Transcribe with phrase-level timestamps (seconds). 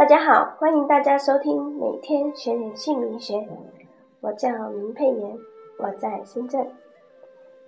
[0.00, 3.46] 大家好，欢迎大家收听每天学点姓名学。
[4.22, 5.38] 我叫明佩妍，
[5.76, 6.66] 我在深圳。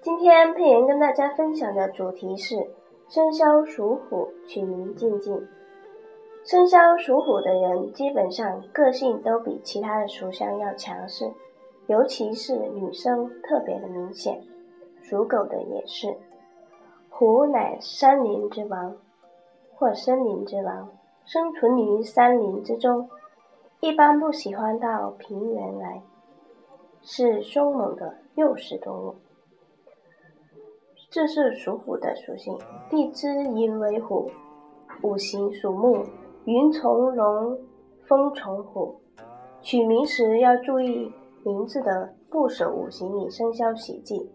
[0.01, 2.71] 今天佩妍跟大家分享的主题是
[3.07, 5.31] 生肖属虎取名禁忌。
[6.43, 11.31] 生肖属虎的人基本上个性都比其他的属相要强势，
[11.87, 14.41] 尤其是女生特别的明显。
[15.03, 16.17] 属狗的也是。
[17.11, 18.97] 虎乃山林之王，
[19.75, 20.89] 或森林之王，
[21.25, 23.09] 生存于山林之中，
[23.81, 26.03] 一般不喜欢到平原来，
[27.01, 29.15] 是凶猛的肉食动物。
[31.11, 32.59] 这是属虎的属性，
[32.91, 34.31] 地支寅为虎，
[35.03, 36.05] 五行属木，
[36.45, 37.59] 云从龙，
[38.05, 39.01] 风从虎。
[39.61, 41.13] 取名时要注意
[41.45, 44.31] 名字的部首五行与生肖喜忌。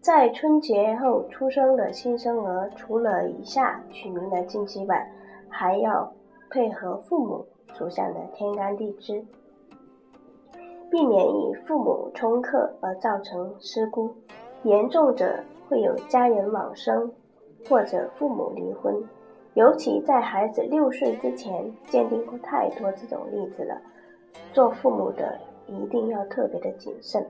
[0.00, 5.12] 在春节后出生的新生儿，除了以下取名的禁忌外，
[5.48, 6.12] 还要
[6.52, 9.24] 配合父母属相的天干地支，
[10.90, 14.10] 避免与父母冲克而造成失孤。
[14.62, 17.10] 严重者会有家人往生
[17.66, 19.02] 或者父母离婚。
[19.54, 23.80] 尤其在孩子六岁之前，鉴定过太多这种例子了，
[24.52, 27.26] 做父母的一定要特别的谨慎。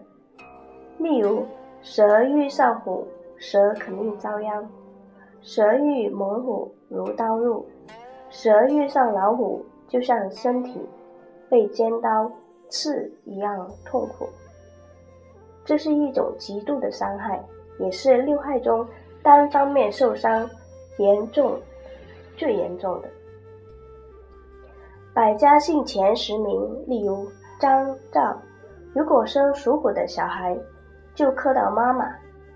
[0.98, 1.44] 例如。
[1.84, 3.04] 蛇遇上虎，
[3.36, 4.64] 蛇肯定遭殃；
[5.40, 7.64] 蛇遇猛虎，如刀入；
[8.32, 10.80] 蛇遇上老虎，就像身体
[11.50, 12.32] 被尖刀
[12.70, 14.26] 刺一样痛苦。
[15.66, 17.40] 这是一种极度的伤害，
[17.78, 18.84] 也是六害中
[19.22, 20.48] 单方面受伤
[20.96, 21.60] 严重、
[22.36, 23.08] 最严重的。
[25.14, 28.36] 百家姓前十名，例如张、赵，
[28.94, 30.58] 如果生属虎的小孩。
[31.14, 32.06] 就克到妈妈，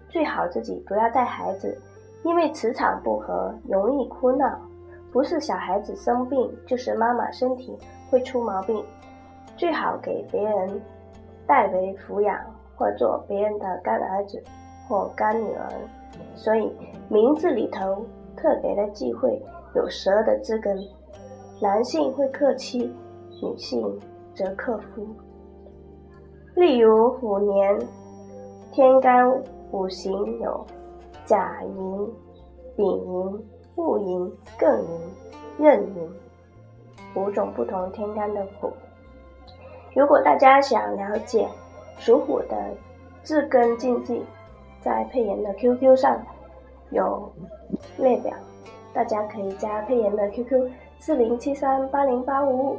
[0.08, 1.78] 最好自己不要带孩子，
[2.22, 4.58] 因为磁场不合，容易哭闹。
[5.16, 7.74] 不是小孩子生病，就是妈妈身体
[8.10, 8.84] 会出毛病。
[9.56, 10.78] 最好给别人
[11.46, 12.38] 代为抚养，
[12.76, 14.44] 或做别人的干儿子
[14.86, 15.66] 或干女儿。
[16.34, 16.70] 所以
[17.08, 18.04] 名字里头
[18.36, 19.42] 特别的忌讳
[19.74, 20.76] 有蛇的字根。
[21.62, 22.94] 男性会克妻，
[23.42, 23.98] 女性
[24.34, 25.08] 则克夫。
[26.54, 27.78] 例如虎年。
[28.70, 29.26] 天干
[29.72, 30.66] 五行有
[31.24, 32.12] 甲寅、
[32.76, 33.44] 丙寅、
[33.76, 35.00] 戊寅、艮寅、
[35.58, 36.10] 壬寅
[37.14, 38.72] 五种不同天干的虎。
[39.94, 41.48] 如果大家想了解
[41.98, 42.74] 属虎的
[43.22, 44.22] 字根禁忌，
[44.80, 46.20] 在佩妍的 QQ 上
[46.90, 47.30] 有
[47.98, 48.32] 列表，
[48.92, 52.78] 大家可以加佩妍的 QQ 四零七三八零八五五。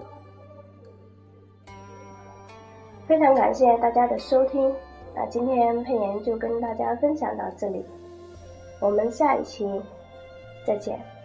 [3.08, 4.74] 非常感谢大家的收听。
[5.16, 7.84] 那今天佩妍就跟大家分享到这里，
[8.79, 9.81] 我们下一期
[10.67, 11.16] 再见。